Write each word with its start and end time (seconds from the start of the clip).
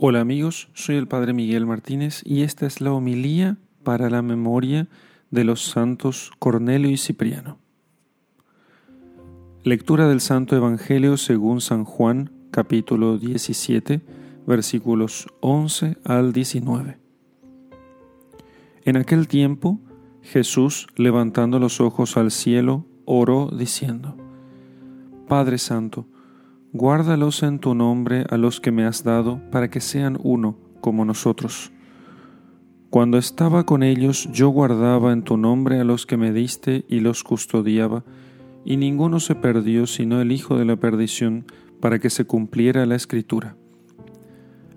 Hola 0.00 0.20
amigos, 0.20 0.68
soy 0.74 0.94
el 0.94 1.08
Padre 1.08 1.32
Miguel 1.32 1.66
Martínez 1.66 2.22
y 2.24 2.42
esta 2.42 2.66
es 2.66 2.80
la 2.80 2.92
homilía 2.92 3.56
para 3.82 4.08
la 4.08 4.22
memoria 4.22 4.86
de 5.32 5.42
los 5.42 5.64
santos 5.64 6.30
Cornelio 6.38 6.88
y 6.88 6.96
Cipriano. 6.96 7.58
Lectura 9.64 10.06
del 10.06 10.20
Santo 10.20 10.54
Evangelio 10.54 11.16
según 11.16 11.60
San 11.60 11.82
Juan, 11.82 12.30
capítulo 12.52 13.18
17, 13.18 14.00
versículos 14.46 15.26
11 15.40 15.96
al 16.04 16.32
19. 16.32 17.00
En 18.84 18.96
aquel 18.96 19.26
tiempo, 19.26 19.80
Jesús, 20.22 20.86
levantando 20.94 21.58
los 21.58 21.80
ojos 21.80 22.16
al 22.16 22.30
cielo, 22.30 22.86
oró 23.04 23.50
diciendo, 23.50 24.16
Padre 25.26 25.58
Santo, 25.58 26.06
Guárdalos 26.72 27.42
en 27.42 27.60
tu 27.60 27.74
nombre 27.74 28.26
a 28.28 28.36
los 28.36 28.60
que 28.60 28.70
me 28.70 28.84
has 28.84 29.02
dado, 29.02 29.40
para 29.50 29.70
que 29.70 29.80
sean 29.80 30.18
uno 30.22 30.58
como 30.80 31.06
nosotros. 31.06 31.72
Cuando 32.90 33.16
estaba 33.16 33.64
con 33.64 33.82
ellos, 33.82 34.28
yo 34.32 34.50
guardaba 34.50 35.12
en 35.12 35.22
tu 35.22 35.36
nombre 35.38 35.80
a 35.80 35.84
los 35.84 36.04
que 36.04 36.18
me 36.18 36.32
diste 36.32 36.84
y 36.88 37.00
los 37.00 37.24
custodiaba, 37.24 38.04
y 38.64 38.76
ninguno 38.76 39.18
se 39.18 39.34
perdió 39.34 39.86
sino 39.86 40.20
el 40.20 40.30
Hijo 40.30 40.58
de 40.58 40.66
la 40.66 40.76
perdición, 40.76 41.46
para 41.80 41.98
que 41.98 42.10
se 42.10 42.24
cumpliera 42.24 42.84
la 42.84 42.96
escritura. 42.96 43.56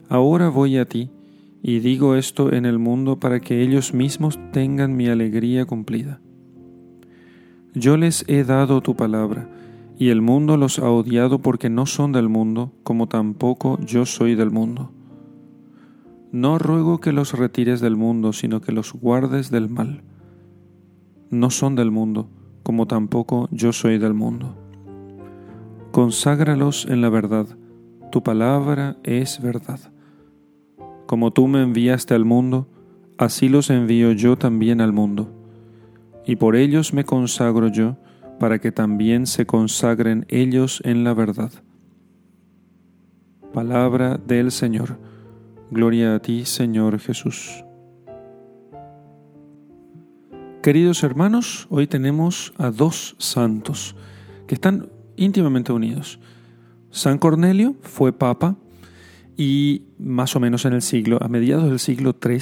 Ahora 0.08 0.49
voy 0.49 0.77
a 0.77 0.85
ti, 0.85 1.09
y 1.61 1.80
digo 1.80 2.16
esto 2.16 2.53
en 2.53 2.66
el 2.66 2.80
mundo 2.80 3.19
para 3.19 3.39
que 3.39 3.61
ellos 3.61 3.94
mismos 3.94 4.39
tengan 4.52 4.95
mi 4.95 5.08
alegría 5.08 5.66
cumplida. 5.66 6.21
Yo 7.73 7.97
les 7.97 8.25
he 8.27 8.44
dado 8.44 8.81
tu 8.81 8.95
palabra, 8.95 9.49
y 10.01 10.09
el 10.09 10.23
mundo 10.23 10.57
los 10.57 10.79
ha 10.79 10.89
odiado 10.89 11.43
porque 11.43 11.69
no 11.69 11.85
son 11.85 12.11
del 12.11 12.27
mundo, 12.27 12.71
como 12.81 13.07
tampoco 13.07 13.77
yo 13.85 14.07
soy 14.07 14.33
del 14.33 14.49
mundo. 14.49 14.89
No 16.31 16.57
ruego 16.57 16.99
que 16.99 17.11
los 17.11 17.37
retires 17.37 17.81
del 17.81 17.95
mundo, 17.95 18.33
sino 18.33 18.61
que 18.61 18.71
los 18.71 18.93
guardes 18.93 19.52
del 19.52 19.69
mal. 19.69 20.02
No 21.30 21.52
son 21.52 21.75
del 21.75 21.91
mundo, 21.91 22.30
como 22.63 22.88
tampoco 22.88 23.47
yo 23.52 23.73
soy 23.73 23.99
del 23.99 24.16
mundo. 24.16 24.55
Conságralos 25.91 26.88
en 26.89 27.02
la 27.02 27.09
verdad, 27.09 27.45
tu 28.11 28.23
palabra 28.23 28.97
es 29.03 29.39
verdad. 29.39 29.80
Como 31.05 31.30
tú 31.30 31.47
me 31.47 31.61
enviaste 31.61 32.15
al 32.15 32.25
mundo, 32.25 32.67
así 33.19 33.49
los 33.49 33.69
envío 33.69 34.13
yo 34.13 34.36
también 34.36 34.81
al 34.81 34.93
mundo. 34.93 35.31
Y 36.25 36.38
por 36.38 36.55
ellos 36.55 36.91
me 36.91 37.05
consagro 37.05 37.67
yo, 37.67 37.97
para 38.42 38.58
que 38.58 38.72
también 38.72 39.28
se 39.28 39.45
consagren 39.45 40.25
ellos 40.28 40.81
en 40.84 41.03
la 41.03 41.14
verdad. 41.14 41.52
Palabra 43.53 44.17
del 44.17 44.52
Señor. 44.52 44.98
Gloria 45.70 46.16
a 46.16 46.20
ti, 46.23 46.45
Señor 46.45 46.98
Jesús. 46.98 47.64
Queridos 50.64 51.03
hermanos, 51.03 51.67
hoy 51.70 51.86
tenemos 51.86 52.52
a 52.58 52.72
dos 52.72 53.16
santos 53.20 53.95
que 54.48 54.55
están 54.55 54.89
íntimamente 55.17 55.72
unidos. 55.72 56.20
San 56.89 57.20
Cornelio 57.20 57.76
fue 57.81 58.11
papa 58.11 58.55
y 59.38 59.83
más 60.00 60.36
o 60.36 60.39
menos 60.39 60.66
en 60.66 60.73
el 60.73 60.81
siglo, 60.81 61.20
a 61.22 61.28
mediados 61.28 61.70
del 61.70 61.78
siglo 61.78 62.16
III, 62.20 62.39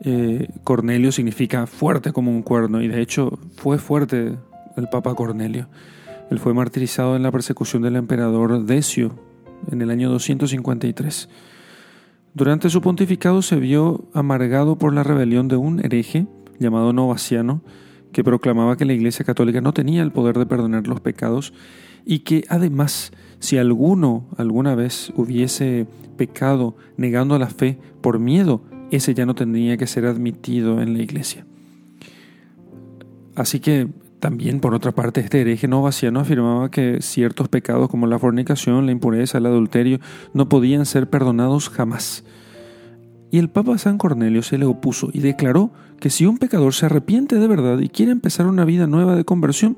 eh, 0.00 0.48
Cornelio 0.62 1.10
significa 1.10 1.66
fuerte 1.66 2.12
como 2.12 2.30
un 2.30 2.42
cuerno 2.42 2.82
y 2.82 2.88
de 2.88 3.00
hecho 3.00 3.38
fue 3.56 3.78
fuerte 3.78 4.36
el 4.76 4.88
Papa 4.88 5.14
Cornelio. 5.14 5.68
Él 6.30 6.38
fue 6.38 6.54
martirizado 6.54 7.16
en 7.16 7.22
la 7.22 7.30
persecución 7.30 7.82
del 7.82 7.96
emperador 7.96 8.64
Decio 8.64 9.12
en 9.70 9.82
el 9.82 9.90
año 9.90 10.10
253. 10.10 11.28
Durante 12.34 12.68
su 12.68 12.80
pontificado 12.80 13.42
se 13.42 13.56
vio 13.56 14.04
amargado 14.12 14.76
por 14.76 14.92
la 14.92 15.02
rebelión 15.02 15.48
de 15.48 15.56
un 15.56 15.84
hereje 15.84 16.26
llamado 16.58 16.92
Novaciano, 16.92 17.62
que 18.12 18.24
proclamaba 18.24 18.76
que 18.76 18.84
la 18.84 18.92
Iglesia 18.92 19.24
Católica 19.24 19.60
no 19.60 19.72
tenía 19.72 20.02
el 20.02 20.12
poder 20.12 20.38
de 20.38 20.46
perdonar 20.46 20.86
los 20.86 21.00
pecados 21.00 21.52
y 22.04 22.20
que 22.20 22.44
además 22.48 23.12
si 23.38 23.58
alguno 23.58 24.26
alguna 24.36 24.74
vez 24.74 25.12
hubiese 25.16 25.86
pecado 26.16 26.76
negando 26.96 27.38
la 27.38 27.48
fe 27.48 27.78
por 28.00 28.18
miedo, 28.18 28.62
ese 28.90 29.14
ya 29.14 29.26
no 29.26 29.34
tendría 29.34 29.76
que 29.76 29.86
ser 29.86 30.06
admitido 30.06 30.80
en 30.80 30.94
la 30.94 31.02
Iglesia. 31.02 31.46
Así 33.34 33.60
que 33.60 33.88
también, 34.26 34.58
por 34.58 34.74
otra 34.74 34.90
parte, 34.90 35.20
este 35.20 35.40
hereje 35.40 35.68
novaciano 35.68 36.18
afirmaba 36.18 36.68
que 36.68 37.00
ciertos 37.00 37.48
pecados 37.48 37.88
como 37.88 38.08
la 38.08 38.18
fornicación, 38.18 38.84
la 38.84 38.90
impureza, 38.90 39.38
el 39.38 39.46
adulterio, 39.46 40.00
no 40.34 40.48
podían 40.48 40.84
ser 40.84 41.08
perdonados 41.08 41.68
jamás. 41.68 42.24
Y 43.30 43.38
el 43.38 43.50
Papa 43.50 43.78
San 43.78 43.98
Cornelio 43.98 44.42
se 44.42 44.58
le 44.58 44.64
opuso 44.64 45.10
y 45.12 45.20
declaró 45.20 45.70
que 46.00 46.10
si 46.10 46.26
un 46.26 46.38
pecador 46.38 46.74
se 46.74 46.86
arrepiente 46.86 47.38
de 47.38 47.46
verdad 47.46 47.78
y 47.78 47.88
quiere 47.88 48.10
empezar 48.10 48.48
una 48.48 48.64
vida 48.64 48.88
nueva 48.88 49.14
de 49.14 49.24
conversión, 49.24 49.76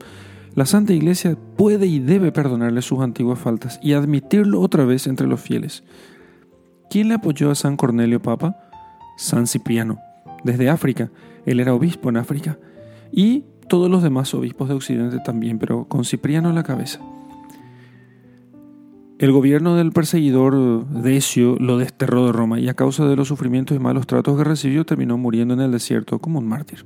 la 0.54 0.64
Santa 0.64 0.94
Iglesia 0.94 1.36
puede 1.58 1.86
y 1.86 1.98
debe 1.98 2.32
perdonarle 2.32 2.80
sus 2.80 3.00
antiguas 3.00 3.38
faltas 3.38 3.78
y 3.82 3.92
admitirlo 3.92 4.62
otra 4.62 4.86
vez 4.86 5.06
entre 5.08 5.26
los 5.26 5.42
fieles. 5.42 5.84
¿Quién 6.88 7.08
le 7.08 7.14
apoyó 7.16 7.50
a 7.50 7.54
San 7.54 7.76
Cornelio 7.76 8.22
Papa? 8.22 8.56
San 9.18 9.46
Cipriano, 9.46 9.98
desde 10.42 10.70
África. 10.70 11.10
Él 11.44 11.60
era 11.60 11.74
obispo 11.74 12.08
en 12.08 12.16
África. 12.16 12.58
Y 13.12 13.44
todos 13.68 13.90
los 13.90 14.02
demás 14.02 14.34
obispos 14.34 14.68
de 14.68 14.74
Occidente 14.74 15.18
también, 15.24 15.58
pero 15.58 15.84
con 15.84 16.04
Cipriano 16.04 16.48
a 16.48 16.52
la 16.52 16.62
cabeza. 16.62 17.00
El 19.18 19.32
gobierno 19.32 19.74
del 19.74 19.90
perseguidor 19.90 20.86
Decio 20.86 21.56
lo 21.58 21.76
desterró 21.76 22.26
de 22.26 22.32
Roma 22.32 22.60
y 22.60 22.68
a 22.68 22.74
causa 22.74 23.04
de 23.04 23.16
los 23.16 23.28
sufrimientos 23.28 23.76
y 23.76 23.80
malos 23.80 24.06
tratos 24.06 24.36
que 24.36 24.44
recibió 24.44 24.86
terminó 24.86 25.18
muriendo 25.18 25.54
en 25.54 25.60
el 25.60 25.72
desierto 25.72 26.20
como 26.20 26.38
un 26.38 26.46
mártir. 26.46 26.84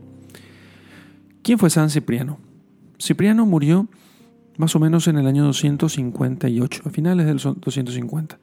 ¿Quién 1.43 1.59
fue 1.59 1.69
San 1.69 1.91
Cipriano? 1.91 2.38
Cipriano 2.99 3.44
murió 3.44 3.87
más 4.56 4.75
o 4.76 4.81
menos 4.81 5.09
en 5.09 5.19
el 5.19 5.26
año 5.26 5.44
258, 5.44 6.82
a 6.87 6.91
finales 6.91 7.26
del 7.26 7.37
250. 7.37 8.38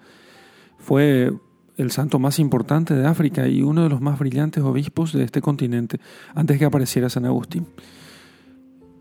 Fue 0.77 1.31
el 1.77 1.91
santo 1.91 2.19
más 2.19 2.39
importante 2.39 2.93
de 2.93 3.07
África 3.07 3.47
y 3.47 3.63
uno 3.63 3.83
de 3.83 3.89
los 3.89 4.01
más 4.01 4.19
brillantes 4.19 4.63
obispos 4.63 5.13
de 5.13 5.23
este 5.23 5.41
continente 5.41 5.99
antes 6.35 6.59
que 6.59 6.65
apareciera 6.65 7.09
San 7.09 7.25
Agustín. 7.25 7.65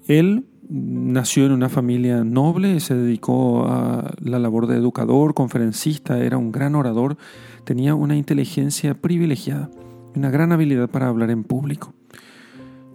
Él 0.08 0.46
nació 0.70 1.44
en 1.44 1.52
una 1.52 1.69
familia 1.69 2.24
noble, 2.24 2.80
se 2.80 2.94
dedicó 2.94 3.66
a 3.66 4.14
la 4.20 4.38
labor 4.38 4.66
de 4.66 4.76
educador, 4.76 5.34
conferencista, 5.34 6.19
era 6.19 6.38
un 6.38 6.50
gran 6.50 6.74
orador, 6.74 7.19
tenía 7.64 7.94
una 7.94 8.16
inteligencia 8.16 8.94
privilegiada, 8.94 9.70
una 10.16 10.30
gran 10.30 10.50
habilidad 10.52 10.88
para 10.88 11.08
hablar 11.08 11.30
en 11.30 11.44
público. 11.44 11.92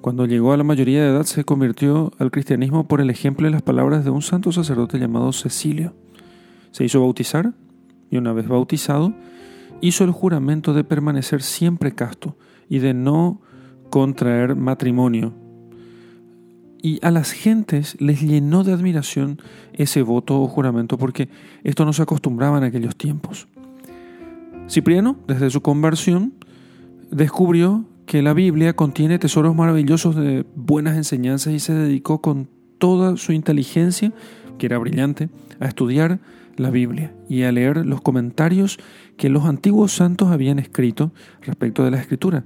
Cuando 0.02 0.26
llegó 0.26 0.54
a 0.54 0.58
la 0.58 0.64
mayoría 0.64 1.04
de 1.04 1.10
edad 1.12 1.24
se 1.24 1.46
convirtió 1.46 2.12
al 2.18 2.32
cristianismo 2.32 2.88
por 2.88 3.00
el 3.00 3.12
ejemplo 3.12 3.46
de 3.46 3.52
las 3.52 3.62
palabras 3.62 4.04
de 4.04 4.10
un 4.10 4.24
santo 4.24 4.52
sacerdote 4.52 4.98
llamado 4.98 5.32
Cecilio. 5.34 5.94
Se 6.72 6.84
hizo 6.84 7.00
bautizar 7.00 7.54
y 8.10 8.18
una 8.18 8.34
vez 8.34 8.48
bautizado 8.48 9.14
hizo 9.82 10.04
el 10.04 10.12
juramento 10.12 10.74
de 10.74 10.84
permanecer 10.84 11.44
siempre 11.44 11.94
casto 11.94 12.36
y 12.68 12.80
de 12.80 12.96
no 12.96 13.40
contraer 13.92 14.56
matrimonio 14.56 15.43
y 16.84 17.00
a 17.02 17.12
las 17.12 17.32
gentes 17.32 17.96
les 18.00 18.22
llenó 18.22 18.66
de 18.66 18.74
admiración 18.74 19.42
ese 19.72 20.02
voto 20.02 20.42
o 20.42 20.48
juramento 20.50 20.98
porque 20.98 21.30
esto 21.64 21.86
no 21.86 21.94
se 21.94 22.04
acostumbraba 22.04 22.58
en 22.58 22.66
aquellos 22.66 22.98
tiempos. 22.98 23.48
Cipriano, 24.70 25.18
desde 25.26 25.50
su 25.50 25.62
conversión, 25.62 26.34
descubrió 27.10 27.86
que 28.06 28.22
la 28.22 28.34
Biblia 28.34 28.76
contiene 28.76 29.18
tesoros 29.18 29.56
maravillosos 29.56 30.18
de 30.18 30.46
buenas 30.56 30.98
enseñanzas 30.98 31.54
y 31.54 31.60
se 31.60 31.74
dedicó 31.74 32.22
con 32.22 32.50
toda 32.80 33.16
su 33.16 33.32
inteligencia, 33.32 34.12
que 34.58 34.66
era 34.66 34.78
brillante, 34.78 35.30
a 35.62 35.68
estudiar 35.68 36.20
la 36.58 36.70
Biblia 36.70 37.14
y 37.30 37.44
a 37.44 37.52
leer 37.54 37.86
los 37.86 38.02
comentarios 38.02 38.78
que 39.16 39.30
los 39.30 39.46
antiguos 39.46 39.94
santos 39.94 40.32
habían 40.32 40.60
escrito 40.60 41.14
respecto 41.44 41.86
de 41.86 41.92
la 41.92 42.00
Escritura. 42.00 42.44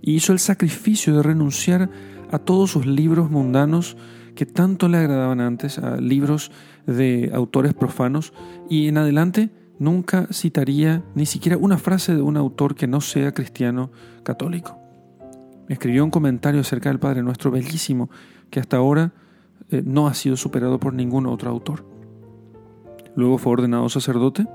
Y 0.00 0.14
hizo 0.14 0.32
el 0.32 0.38
sacrificio 0.38 1.16
de 1.16 1.24
renunciar 1.24 1.90
a 2.30 2.38
todos 2.38 2.70
sus 2.70 2.86
libros 2.86 3.30
mundanos 3.30 3.96
que 4.34 4.46
tanto 4.46 4.88
le 4.88 4.98
agradaban 4.98 5.40
antes, 5.40 5.78
a 5.78 5.96
libros 5.96 6.52
de 6.86 7.30
autores 7.34 7.74
profanos, 7.74 8.32
y 8.68 8.88
en 8.88 8.98
adelante 8.98 9.50
nunca 9.78 10.28
citaría 10.32 11.02
ni 11.14 11.26
siquiera 11.26 11.56
una 11.56 11.78
frase 11.78 12.14
de 12.14 12.22
un 12.22 12.36
autor 12.36 12.74
que 12.74 12.86
no 12.86 13.00
sea 13.00 13.32
cristiano 13.32 13.90
católico. 14.22 14.78
Escribió 15.68 16.04
un 16.04 16.10
comentario 16.10 16.60
acerca 16.60 16.88
del 16.88 16.98
Padre 16.98 17.22
Nuestro 17.22 17.50
bellísimo 17.50 18.10
que 18.50 18.60
hasta 18.60 18.76
ahora 18.76 19.12
eh, 19.70 19.82
no 19.84 20.06
ha 20.06 20.14
sido 20.14 20.36
superado 20.36 20.78
por 20.78 20.94
ningún 20.94 21.26
otro 21.26 21.50
autor. 21.50 21.84
Luego 23.16 23.38
fue 23.38 23.52
ordenado 23.52 23.88
sacerdote 23.88 24.46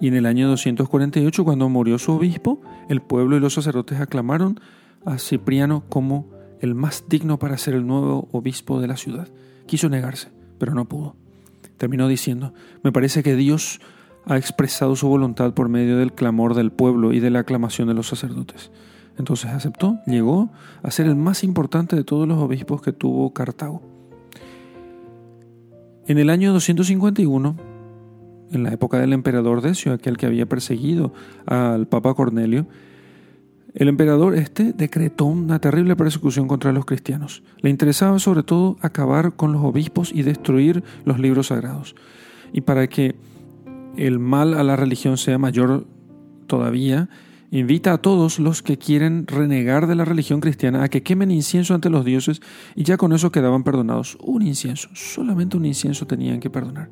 y 0.00 0.08
en 0.08 0.14
el 0.14 0.24
año 0.24 0.48
248, 0.48 1.44
cuando 1.44 1.68
murió 1.68 1.98
su 1.98 2.12
obispo, 2.12 2.62
el 2.88 3.02
pueblo 3.02 3.36
y 3.36 3.40
los 3.40 3.54
sacerdotes 3.54 4.00
aclamaron 4.00 4.58
a 5.04 5.18
Cipriano 5.18 5.84
como 5.88 6.39
el 6.60 6.74
más 6.74 7.04
digno 7.08 7.38
para 7.38 7.58
ser 7.58 7.74
el 7.74 7.86
nuevo 7.86 8.28
obispo 8.32 8.80
de 8.80 8.88
la 8.88 8.96
ciudad. 8.96 9.28
Quiso 9.66 9.88
negarse, 9.88 10.28
pero 10.58 10.74
no 10.74 10.86
pudo. 10.86 11.16
Terminó 11.76 12.08
diciendo, 12.08 12.52
me 12.82 12.92
parece 12.92 13.22
que 13.22 13.36
Dios 13.36 13.80
ha 14.26 14.36
expresado 14.36 14.96
su 14.96 15.08
voluntad 15.08 15.54
por 15.54 15.68
medio 15.68 15.96
del 15.96 16.12
clamor 16.12 16.54
del 16.54 16.70
pueblo 16.70 17.12
y 17.12 17.20
de 17.20 17.30
la 17.30 17.40
aclamación 17.40 17.88
de 17.88 17.94
los 17.94 18.08
sacerdotes. 18.08 18.70
Entonces 19.18 19.50
aceptó, 19.50 19.98
llegó 20.06 20.50
a 20.82 20.90
ser 20.90 21.06
el 21.06 21.16
más 21.16 21.42
importante 21.44 21.96
de 21.96 22.04
todos 22.04 22.28
los 22.28 22.38
obispos 22.38 22.82
que 22.82 22.92
tuvo 22.92 23.32
Cartago. 23.32 23.82
En 26.06 26.18
el 26.18 26.30
año 26.30 26.52
251, 26.52 27.56
en 28.52 28.62
la 28.62 28.72
época 28.72 28.98
del 28.98 29.12
emperador 29.12 29.60
Decio, 29.60 29.92
aquel 29.92 30.16
que 30.16 30.26
había 30.26 30.46
perseguido 30.46 31.12
al 31.46 31.86
Papa 31.86 32.14
Cornelio, 32.14 32.66
el 33.74 33.88
emperador 33.88 34.34
este 34.34 34.72
decretó 34.72 35.26
una 35.26 35.60
terrible 35.60 35.94
persecución 35.96 36.48
contra 36.48 36.72
los 36.72 36.84
cristianos. 36.84 37.42
Le 37.60 37.70
interesaba 37.70 38.18
sobre 38.18 38.42
todo 38.42 38.76
acabar 38.80 39.34
con 39.36 39.52
los 39.52 39.62
obispos 39.62 40.12
y 40.12 40.22
destruir 40.22 40.82
los 41.04 41.20
libros 41.20 41.48
sagrados. 41.48 41.94
Y 42.52 42.62
para 42.62 42.88
que 42.88 43.14
el 43.96 44.18
mal 44.18 44.54
a 44.54 44.64
la 44.64 44.76
religión 44.76 45.18
sea 45.18 45.38
mayor 45.38 45.86
todavía, 46.46 47.08
invita 47.52 47.92
a 47.92 47.98
todos 47.98 48.38
los 48.38 48.62
que 48.62 48.78
quieren 48.78 49.26
renegar 49.26 49.86
de 49.86 49.94
la 49.94 50.04
religión 50.04 50.40
cristiana 50.40 50.82
a 50.82 50.88
que 50.88 51.02
quemen 51.02 51.30
incienso 51.30 51.74
ante 51.74 51.90
los 51.90 52.04
dioses 52.04 52.40
y 52.74 52.84
ya 52.84 52.96
con 52.96 53.12
eso 53.12 53.30
quedaban 53.30 53.62
perdonados. 53.62 54.18
Un 54.20 54.42
incienso, 54.42 54.88
solamente 54.94 55.56
un 55.56 55.64
incienso 55.64 56.06
tenían 56.06 56.40
que 56.40 56.50
perdonar. 56.50 56.90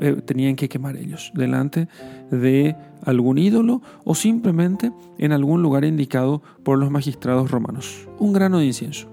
Eh, 0.00 0.22
tenían 0.24 0.54
que 0.56 0.68
quemar 0.68 0.96
ellos 0.96 1.32
delante 1.34 1.88
de 2.30 2.76
algún 3.04 3.38
ídolo 3.38 3.82
o 4.04 4.14
simplemente 4.14 4.92
en 5.18 5.32
algún 5.32 5.62
lugar 5.62 5.84
indicado 5.84 6.42
por 6.62 6.78
los 6.78 6.90
magistrados 6.90 7.50
romanos. 7.50 8.08
Un 8.18 8.32
grano 8.32 8.58
de 8.58 8.66
incienso. 8.66 9.08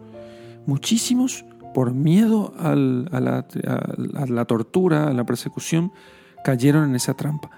Muchísimos, 0.65 1.45
por 1.73 1.93
miedo 1.93 2.53
a, 2.59 2.75
la, 2.75 3.45
a 4.15 4.25
la 4.25 4.45
tortura, 4.45 5.07
a 5.07 5.13
la 5.13 5.25
persecución, 5.25 5.91
cayeron 6.43 6.89
en 6.89 6.95
esa 6.95 7.15
trampa. 7.15 7.49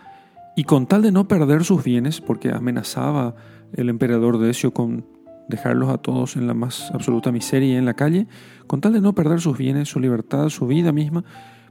Y 0.56 0.64
con 0.64 0.88
tal 0.88 1.02
de 1.02 1.12
no 1.12 1.28
perder 1.28 1.64
sus 1.64 1.84
bienes, 1.84 2.20
porque 2.20 2.52
amenazaba 2.52 3.36
el 3.74 3.90
emperador 3.90 4.40
Decio 4.40 4.74
con 4.74 5.06
dejarlos 5.48 5.90
a 5.90 5.98
todos 5.98 6.36
en 6.36 6.48
la 6.48 6.54
más 6.54 6.92
absoluta 6.94 7.32
miseria 7.32 7.78
en 7.78 7.86
la 7.86 7.94
calle, 7.94 8.28
con 8.66 8.82
tal 8.82 8.94
de 8.94 9.02
no 9.02 9.14
perder 9.14 9.40
sus 9.40 9.58
bienes, 9.58 9.90
su 9.90 10.00
libertad, 10.00 10.50
su 10.50 10.68
vida 10.68 10.92
misma, 10.92 11.24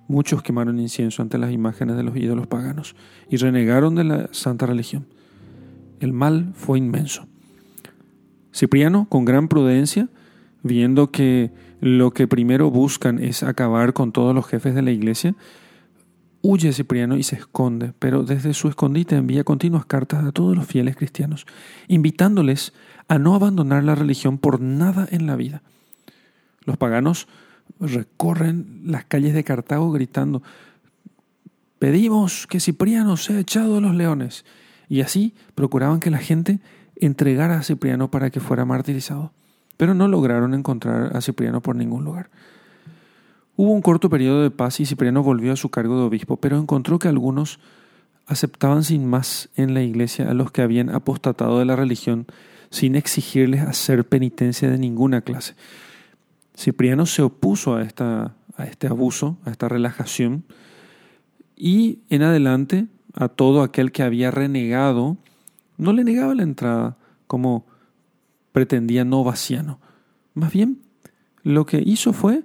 muchos 0.08 0.42
quemaron 0.42 0.78
incienso 0.78 1.22
ante 1.22 1.38
las 1.38 1.52
imágenes 1.52 1.96
de 1.96 2.02
los 2.02 2.16
ídolos 2.16 2.46
paganos 2.46 2.94
y 3.28 3.36
renegaron 3.36 3.94
de 3.94 4.04
la 4.04 4.28
santa 4.32 4.66
religión. 4.66 5.06
El 6.00 6.12
mal 6.12 6.52
fue 6.54 6.78
inmenso. 6.78 7.26
Cipriano, 8.54 9.06
con 9.08 9.24
gran 9.24 9.48
prudencia, 9.48 10.08
viendo 10.62 11.10
que 11.10 11.50
lo 11.80 12.12
que 12.12 12.26
primero 12.26 12.70
buscan 12.70 13.18
es 13.18 13.42
acabar 13.42 13.92
con 13.92 14.12
todos 14.12 14.34
los 14.34 14.46
jefes 14.46 14.74
de 14.74 14.82
la 14.82 14.90
iglesia, 14.90 15.34
Huye 16.48 16.72
Cipriano 16.72 17.16
y 17.16 17.24
se 17.24 17.34
esconde, 17.34 17.92
pero 17.98 18.22
desde 18.22 18.54
su 18.54 18.68
escondite 18.68 19.16
envía 19.16 19.42
continuas 19.42 19.84
cartas 19.84 20.24
a 20.24 20.30
todos 20.30 20.56
los 20.56 20.64
fieles 20.64 20.94
cristianos, 20.94 21.44
invitándoles 21.88 22.72
a 23.08 23.18
no 23.18 23.34
abandonar 23.34 23.82
la 23.82 23.96
religión 23.96 24.38
por 24.38 24.60
nada 24.60 25.08
en 25.10 25.26
la 25.26 25.34
vida. 25.34 25.62
Los 26.64 26.76
paganos 26.76 27.26
recorren 27.80 28.82
las 28.84 29.04
calles 29.04 29.34
de 29.34 29.44
Cartago 29.44 29.90
gritando, 29.92 30.42
pedimos 31.78 32.46
que 32.46 32.60
Cipriano 32.60 33.16
sea 33.16 33.38
echado 33.38 33.78
a 33.78 33.80
los 33.80 33.94
leones. 33.94 34.44
Y 34.88 35.00
así 35.00 35.34
procuraban 35.54 36.00
que 36.00 36.10
la 36.10 36.18
gente 36.18 36.60
entregara 36.96 37.58
a 37.58 37.62
Cipriano 37.62 38.10
para 38.10 38.30
que 38.30 38.40
fuera 38.40 38.64
martirizado. 38.64 39.32
Pero 39.76 39.94
no 39.94 40.08
lograron 40.08 40.54
encontrar 40.54 41.16
a 41.16 41.20
Cipriano 41.20 41.60
por 41.60 41.76
ningún 41.76 42.04
lugar. 42.04 42.30
Hubo 43.56 43.72
un 43.72 43.82
corto 43.82 44.10
periodo 44.10 44.42
de 44.42 44.50
paz 44.50 44.80
y 44.80 44.86
Cipriano 44.86 45.22
volvió 45.22 45.52
a 45.52 45.56
su 45.56 45.70
cargo 45.70 45.96
de 45.98 46.04
obispo, 46.04 46.36
pero 46.36 46.58
encontró 46.58 46.98
que 46.98 47.08
algunos 47.08 47.58
aceptaban 48.26 48.84
sin 48.84 49.06
más 49.06 49.48
en 49.56 49.72
la 49.72 49.82
iglesia 49.82 50.30
a 50.30 50.34
los 50.34 50.50
que 50.50 50.62
habían 50.62 50.90
apostatado 50.90 51.58
de 51.58 51.64
la 51.64 51.76
religión 51.76 52.26
sin 52.70 52.96
exigirles 52.96 53.62
hacer 53.62 54.06
penitencia 54.06 54.70
de 54.70 54.78
ninguna 54.78 55.22
clase. 55.22 55.54
Cipriano 56.56 57.06
se 57.06 57.22
opuso 57.22 57.76
a, 57.76 57.82
esta, 57.82 58.34
a 58.56 58.64
este 58.64 58.86
abuso, 58.86 59.38
a 59.44 59.50
esta 59.50 59.68
relajación, 59.68 60.44
y 61.56 62.00
en 62.10 62.22
adelante 62.22 62.86
a 63.14 63.28
todo 63.28 63.62
aquel 63.62 63.92
que 63.92 64.02
había 64.02 64.30
renegado, 64.30 65.16
no 65.78 65.92
le 65.92 66.04
negaba 66.04 66.34
la 66.34 66.42
entrada 66.42 66.96
como 67.26 67.66
pretendía 68.52 69.04
Novaciano. 69.04 69.80
Más 70.34 70.52
bien, 70.52 70.80
lo 71.42 71.66
que 71.66 71.82
hizo 71.84 72.12
fue 72.12 72.44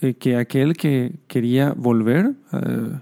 eh, 0.00 0.14
que 0.14 0.36
aquel 0.36 0.76
que 0.76 1.18
quería 1.26 1.72
volver, 1.72 2.34
eh, 2.52 3.00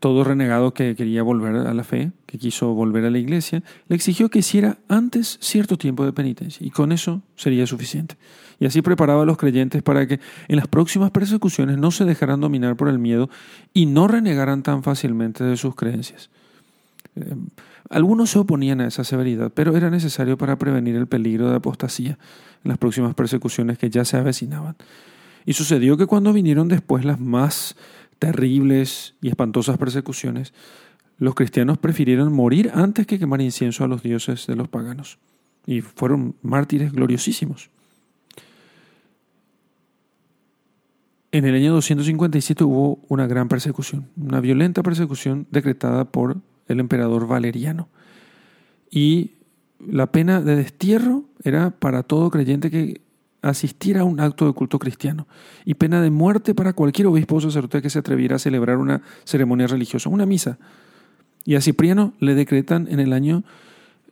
todo 0.00 0.24
renegado 0.24 0.72
que 0.72 0.94
quería 0.96 1.22
volver 1.22 1.54
a 1.54 1.74
la 1.74 1.84
fe, 1.84 2.12
que 2.26 2.38
quiso 2.38 2.72
volver 2.74 3.04
a 3.04 3.10
la 3.10 3.18
iglesia, 3.18 3.62
le 3.88 3.96
exigió 3.96 4.30
que 4.30 4.38
hiciera 4.38 4.78
antes 4.88 5.38
cierto 5.40 5.76
tiempo 5.76 6.04
de 6.04 6.12
penitencia 6.12 6.66
y 6.66 6.70
con 6.70 6.92
eso 6.92 7.22
sería 7.36 7.66
suficiente. 7.66 8.16
Y 8.58 8.66
así 8.66 8.80
preparaba 8.80 9.22
a 9.22 9.26
los 9.26 9.36
creyentes 9.36 9.82
para 9.82 10.06
que 10.06 10.20
en 10.48 10.56
las 10.56 10.68
próximas 10.68 11.10
persecuciones 11.10 11.78
no 11.78 11.90
se 11.90 12.04
dejaran 12.04 12.40
dominar 12.40 12.76
por 12.76 12.88
el 12.88 12.98
miedo 12.98 13.28
y 13.74 13.86
no 13.86 14.08
renegaran 14.08 14.62
tan 14.62 14.82
fácilmente 14.82 15.44
de 15.44 15.56
sus 15.56 15.74
creencias. 15.74 16.30
Eh, 17.16 17.34
algunos 17.90 18.30
se 18.30 18.38
oponían 18.38 18.80
a 18.80 18.86
esa 18.86 19.04
severidad, 19.04 19.52
pero 19.54 19.76
era 19.76 19.90
necesario 19.90 20.38
para 20.38 20.56
prevenir 20.56 20.96
el 20.96 21.06
peligro 21.06 21.50
de 21.50 21.56
apostasía 21.56 22.18
en 22.64 22.68
las 22.68 22.78
próximas 22.78 23.14
persecuciones 23.14 23.76
que 23.76 23.90
ya 23.90 24.04
se 24.04 24.16
avecinaban. 24.16 24.76
Y 25.44 25.54
sucedió 25.54 25.96
que 25.96 26.06
cuando 26.06 26.32
vinieron 26.32 26.68
después 26.68 27.04
las 27.04 27.20
más 27.20 27.76
terribles 28.22 29.16
y 29.20 29.30
espantosas 29.30 29.78
persecuciones, 29.78 30.54
los 31.18 31.34
cristianos 31.34 31.78
prefirieron 31.78 32.32
morir 32.32 32.70
antes 32.72 33.04
que 33.04 33.18
quemar 33.18 33.40
incienso 33.40 33.82
a 33.82 33.88
los 33.88 34.04
dioses 34.04 34.46
de 34.46 34.54
los 34.54 34.68
paganos. 34.68 35.18
Y 35.66 35.80
fueron 35.80 36.36
mártires 36.40 36.92
gloriosísimos. 36.92 37.68
En 41.32 41.46
el 41.46 41.56
año 41.56 41.72
257 41.72 42.62
hubo 42.62 43.00
una 43.08 43.26
gran 43.26 43.48
persecución, 43.48 44.08
una 44.16 44.40
violenta 44.40 44.84
persecución 44.84 45.48
decretada 45.50 46.04
por 46.04 46.36
el 46.68 46.78
emperador 46.78 47.26
Valeriano. 47.26 47.88
Y 48.88 49.32
la 49.84 50.12
pena 50.12 50.40
de 50.40 50.54
destierro 50.54 51.24
era 51.42 51.70
para 51.70 52.04
todo 52.04 52.30
creyente 52.30 52.70
que 52.70 53.00
asistir 53.42 53.98
a 53.98 54.04
un 54.04 54.20
acto 54.20 54.46
de 54.46 54.52
culto 54.52 54.78
cristiano 54.78 55.26
y 55.64 55.74
pena 55.74 56.00
de 56.00 56.10
muerte 56.10 56.54
para 56.54 56.72
cualquier 56.72 57.08
obispo 57.08 57.36
o 57.36 57.40
sacerdote 57.40 57.82
que 57.82 57.90
se 57.90 57.98
atreviera 57.98 58.36
a 58.36 58.38
celebrar 58.38 58.78
una 58.78 59.02
ceremonia 59.24 59.66
religiosa, 59.66 60.08
una 60.08 60.26
misa. 60.26 60.58
Y 61.44 61.56
a 61.56 61.60
Cipriano 61.60 62.14
le 62.20 62.34
decretan 62.34 62.86
en 62.88 63.00
el 63.00 63.12
año 63.12 63.42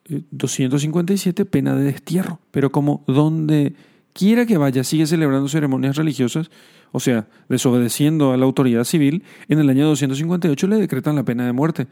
257 0.09 1.43
eh, 1.43 1.45
pena 1.45 1.76
de 1.76 1.85
destierro, 1.85 2.40
pero 2.50 2.73
como 2.73 3.04
donde 3.07 3.75
quiera 4.12 4.47
que 4.47 4.59
vaya 4.59 4.83
sigue 4.83 5.07
celebrando 5.07 5.49
ceremonias 5.49 5.97
religiosas, 5.97 6.50
o 6.93 6.99
sea, 6.99 7.28
desobedeciendo 7.49 8.33
a 8.33 8.37
la 8.37 8.45
autoridad 8.45 8.83
civil, 8.83 9.23
en 9.49 9.61
el 9.61 9.71
año 9.71 9.87
258 9.87 10.66
le 10.66 10.76
decretan 10.76 11.14
la 11.14 11.23
pena 11.23 11.47
de 11.47 11.52
muerte. 11.52 11.87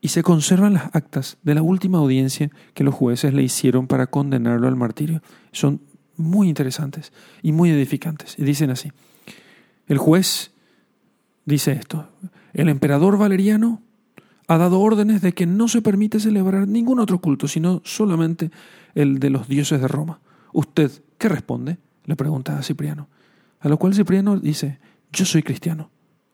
Y 0.00 0.08
se 0.08 0.22
conservan 0.22 0.74
las 0.74 0.94
actas 0.94 1.36
de 1.42 1.54
la 1.54 1.62
última 1.62 1.98
audiencia 1.98 2.50
que 2.74 2.82
los 2.82 2.94
jueces 2.94 3.34
le 3.34 3.42
hicieron 3.42 3.86
para 3.86 4.08
condenarlo 4.08 4.66
al 4.66 4.74
martirio. 4.74 5.22
Son 5.52 5.80
muy 6.22 6.48
interesantes 6.48 7.12
y 7.42 7.52
muy 7.52 7.70
edificantes. 7.70 8.38
Y 8.38 8.44
dicen 8.44 8.70
así, 8.70 8.92
el 9.86 9.98
juez 9.98 10.52
dice 11.44 11.72
esto, 11.72 12.08
el 12.54 12.68
emperador 12.68 13.18
Valeriano 13.18 13.82
ha 14.48 14.58
dado 14.58 14.80
órdenes 14.80 15.22
de 15.22 15.32
que 15.32 15.46
no 15.46 15.68
se 15.68 15.82
permite 15.82 16.20
celebrar 16.20 16.68
ningún 16.68 17.00
otro 17.00 17.20
culto, 17.20 17.48
sino 17.48 17.80
solamente 17.84 18.50
el 18.94 19.18
de 19.18 19.30
los 19.30 19.48
dioses 19.48 19.80
de 19.80 19.88
Roma. 19.88 20.20
¿Usted 20.52 20.90
qué 21.18 21.28
responde? 21.28 21.78
le 22.04 22.16
pregunta 22.16 22.58
a 22.58 22.62
Cipriano. 22.62 23.08
A 23.60 23.68
lo 23.68 23.78
cual 23.78 23.94
Cipriano 23.94 24.38
dice, 24.38 24.78
yo 25.12 25.24
soy 25.24 25.42
cristiano 25.42 25.90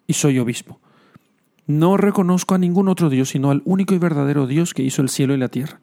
y 0.06 0.14
soy 0.14 0.38
obispo. 0.38 0.80
No 1.66 1.98
reconozco 1.98 2.54
a 2.54 2.58
ningún 2.58 2.88
otro 2.88 3.10
Dios, 3.10 3.28
sino 3.28 3.50
al 3.50 3.60
único 3.66 3.94
y 3.94 3.98
verdadero 3.98 4.46
Dios 4.46 4.72
que 4.72 4.82
hizo 4.82 5.02
el 5.02 5.10
cielo 5.10 5.34
y 5.34 5.36
la 5.36 5.48
tierra. 5.48 5.80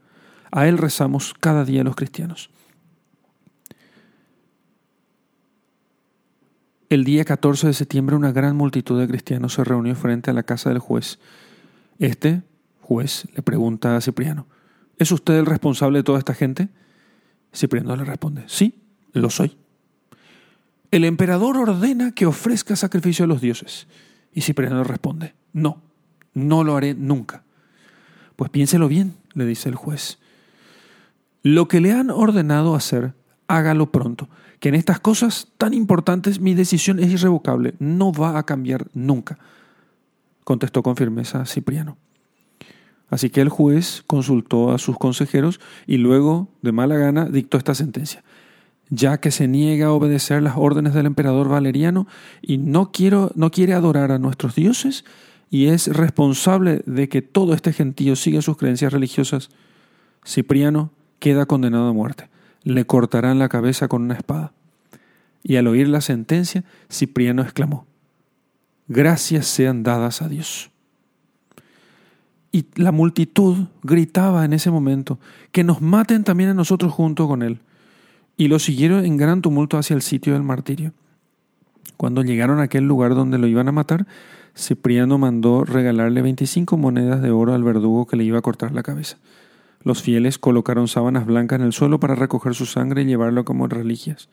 A 0.51 0.67
Él 0.67 0.79
rezamos 0.79 1.35
cada 1.39 1.63
día 1.63 1.83
los 1.83 1.95
cristianos. 1.95 2.49
El 6.95 7.03
día 7.03 7.25
14 7.25 7.67
de 7.67 7.73
septiembre 7.73 8.15
una 8.15 8.31
gran 8.31 8.55
multitud 8.55 8.97
de 8.97 9.05
cristianos 9.05 9.55
se 9.55 9.65
reunió 9.65 9.93
frente 9.95 10.31
a 10.31 10.33
la 10.33 10.43
casa 10.43 10.69
del 10.69 10.79
juez. 10.79 11.19
Este 11.99 12.41
juez 12.79 13.27
le 13.35 13.41
pregunta 13.41 13.97
a 13.97 13.99
Cipriano, 13.99 14.47
¿es 14.97 15.11
usted 15.11 15.33
el 15.33 15.45
responsable 15.45 15.99
de 15.99 16.03
toda 16.03 16.19
esta 16.19 16.33
gente? 16.33 16.69
Cipriano 17.53 17.97
le 17.97 18.05
responde, 18.05 18.45
sí, 18.47 18.81
lo 19.11 19.29
soy. 19.29 19.57
El 20.89 21.03
emperador 21.03 21.57
ordena 21.57 22.13
que 22.13 22.27
ofrezca 22.27 22.77
sacrificio 22.77 23.25
a 23.25 23.27
los 23.27 23.41
dioses. 23.41 23.87
Y 24.31 24.39
Cipriano 24.39 24.81
responde, 24.85 25.35
no, 25.51 25.81
no 26.33 26.63
lo 26.63 26.77
haré 26.77 26.93
nunca. 26.93 27.43
Pues 28.37 28.51
piénselo 28.51 28.87
bien, 28.87 29.15
le 29.33 29.45
dice 29.45 29.67
el 29.67 29.75
juez. 29.75 30.17
Lo 31.43 31.67
que 31.67 31.81
le 31.81 31.91
han 31.91 32.09
ordenado 32.09 32.73
hacer, 32.73 33.15
hágalo 33.47 33.91
pronto 33.91 34.27
que 34.59 34.69
en 34.69 34.75
estas 34.75 34.99
cosas 34.99 35.47
tan 35.57 35.73
importantes 35.73 36.39
mi 36.39 36.53
decisión 36.53 36.99
es 36.99 37.11
irrevocable, 37.11 37.75
no 37.79 38.11
va 38.11 38.37
a 38.37 38.45
cambiar 38.45 38.87
nunca. 38.93 39.37
contestó 40.43 40.83
con 40.83 40.95
firmeza 40.95 41.45
Cipriano. 41.45 41.97
Así 43.09 43.29
que 43.29 43.41
el 43.41 43.49
juez 43.49 44.03
consultó 44.05 44.71
a 44.71 44.77
sus 44.77 44.97
consejeros 44.97 45.59
y 45.87 45.97
luego, 45.97 46.49
de 46.61 46.71
mala 46.71 46.97
gana, 46.97 47.25
dictó 47.25 47.57
esta 47.57 47.73
sentencia. 47.73 48.23
Ya 48.89 49.19
que 49.19 49.31
se 49.31 49.47
niega 49.47 49.87
a 49.87 49.91
obedecer 49.91 50.43
las 50.43 50.55
órdenes 50.57 50.93
del 50.93 51.07
emperador 51.07 51.49
Valeriano 51.49 52.07
y 52.41 52.59
no, 52.59 52.91
quiero, 52.91 53.31
no 53.35 53.49
quiere 53.49 53.73
adorar 53.73 54.11
a 54.11 54.19
nuestros 54.19 54.53
dioses 54.53 55.03
y 55.49 55.67
es 55.67 55.87
responsable 55.87 56.83
de 56.85 57.09
que 57.09 57.21
todo 57.21 57.53
este 57.53 57.73
gentío 57.73 58.15
siga 58.15 58.41
sus 58.41 58.57
creencias 58.57 58.93
religiosas, 58.93 59.49
Cipriano 60.25 60.91
queda 61.19 61.45
condenado 61.45 61.87
a 61.87 61.93
muerte. 61.93 62.29
Le 62.65 62.85
cortarán 62.85 63.39
la 63.39 63.47
cabeza 63.47 63.87
con 63.87 64.01
una 64.01 64.15
espada. 64.15 64.51
Y 65.43 65.55
al 65.55 65.67
oír 65.67 65.87
la 65.87 66.01
sentencia, 66.01 66.65
Cipriano 66.91 67.41
exclamó, 67.41 67.85
Gracias 68.87 69.47
sean 69.47 69.83
dadas 69.83 70.21
a 70.21 70.27
Dios. 70.27 70.69
Y 72.51 72.65
la 72.75 72.91
multitud 72.91 73.67
gritaba 73.83 74.45
en 74.45 74.53
ese 74.53 74.71
momento, 74.71 75.19
que 75.51 75.63
nos 75.63 75.81
maten 75.81 76.23
también 76.23 76.49
a 76.49 76.53
nosotros 76.53 76.93
junto 76.93 77.27
con 77.27 77.43
él. 77.43 77.59
Y 78.37 78.47
lo 78.47 78.59
siguieron 78.59 79.05
en 79.05 79.17
gran 79.17 79.41
tumulto 79.41 79.77
hacia 79.77 79.95
el 79.95 80.01
sitio 80.01 80.33
del 80.33 80.43
martirio. 80.43 80.93
Cuando 81.97 82.21
llegaron 82.21 82.59
a 82.59 82.63
aquel 82.63 82.85
lugar 82.85 83.15
donde 83.15 83.37
lo 83.37 83.47
iban 83.47 83.67
a 83.67 83.71
matar, 83.71 84.05
Cipriano 84.55 85.17
mandó 85.17 85.65
regalarle 85.65 86.21
25 86.21 86.77
monedas 86.77 87.21
de 87.21 87.31
oro 87.31 87.53
al 87.53 87.63
verdugo 87.63 88.05
que 88.05 88.15
le 88.15 88.23
iba 88.23 88.39
a 88.39 88.41
cortar 88.41 88.71
la 88.71 88.83
cabeza. 88.83 89.17
Los 89.85 90.01
fieles 90.01 90.39
colocaron 90.39 90.87
sábanas 90.87 91.27
blancas 91.27 91.59
en 91.59 91.65
el 91.65 91.71
suelo 91.71 91.99
para 91.99 92.15
recoger 92.15 92.55
su 92.55 92.65
sangre 92.65 93.03
y 93.03 93.05
llevarlo 93.05 93.45
como 93.45 93.67
reliquias. 93.67 94.29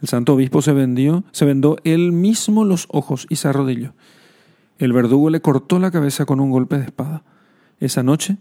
El 0.00 0.08
santo 0.08 0.32
obispo 0.32 0.62
se 0.62 0.72
vendió, 0.72 1.24
se 1.30 1.44
vendó 1.44 1.76
él 1.84 2.10
mismo 2.10 2.64
los 2.64 2.86
ojos 2.90 3.26
y 3.28 3.36
se 3.36 3.48
arrodilló. 3.48 3.92
El 4.78 4.94
verdugo 4.94 5.28
le 5.28 5.42
cortó 5.42 5.78
la 5.78 5.90
cabeza 5.90 6.24
con 6.24 6.40
un 6.40 6.50
golpe 6.50 6.78
de 6.78 6.86
espada. 6.86 7.22
Esa 7.80 8.02
noche, 8.02 8.38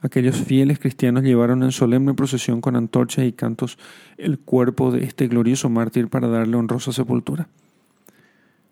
aquellos 0.00 0.36
fieles 0.36 0.78
cristianos 0.78 1.24
llevaron 1.24 1.64
en 1.64 1.72
solemne 1.72 2.14
procesión 2.14 2.60
con 2.60 2.76
antorchas 2.76 3.24
y 3.24 3.32
cantos 3.32 3.76
el 4.18 4.38
cuerpo 4.38 4.92
de 4.92 5.02
este 5.02 5.26
glorioso 5.26 5.68
mártir 5.68 6.06
para 6.06 6.28
darle 6.28 6.56
honrosa 6.58 6.92
sepultura. 6.92 7.48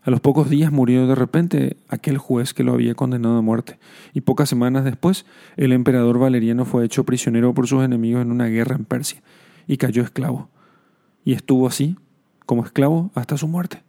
A 0.02 0.10
los 0.10 0.20
pocos 0.20 0.48
días 0.48 0.72
murió 0.72 1.06
de 1.06 1.14
repente 1.14 1.76
aquel 1.88 2.16
juez 2.16 2.54
que 2.54 2.64
lo 2.64 2.72
había 2.72 2.94
condenado 2.94 3.36
a 3.36 3.42
muerte, 3.42 3.78
y 4.14 4.22
pocas 4.22 4.48
semanas 4.48 4.84
después 4.84 5.26
el 5.56 5.72
emperador 5.72 6.18
Valeriano 6.18 6.64
fue 6.64 6.84
hecho 6.84 7.04
prisionero 7.04 7.52
por 7.52 7.66
sus 7.66 7.84
enemigos 7.84 8.22
en 8.22 8.30
una 8.30 8.46
guerra 8.46 8.76
en 8.76 8.84
Persia, 8.84 9.22
y 9.66 9.76
cayó 9.76 10.02
esclavo, 10.02 10.48
y 11.24 11.34
estuvo 11.34 11.66
así 11.66 11.96
como 12.46 12.64
esclavo 12.64 13.10
hasta 13.14 13.36
su 13.36 13.46
muerte. 13.46 13.82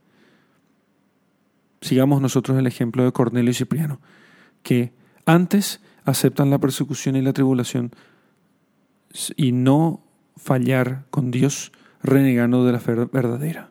Sigamos 1.80 2.22
nosotros 2.22 2.58
el 2.58 2.68
ejemplo 2.68 3.04
de 3.04 3.12
Cornelio 3.12 3.52
y 3.52 3.56
Cipriano, 3.56 4.00
que 4.64 4.92
antes 5.26 5.82
aceptan 6.06 6.50
la 6.50 6.60
persecución 6.60 7.16
y 7.16 7.22
la 7.22 7.34
tribulación 7.34 7.92
y 9.36 9.52
no 9.52 10.02
fallar 10.36 11.06
con 11.10 11.32
Dios 11.32 11.72
renegando 12.04 12.66
de 12.66 12.72
la 12.72 12.80
fe 12.80 12.94
verdadera. 12.94 13.71